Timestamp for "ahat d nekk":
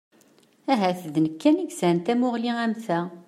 0.73-1.37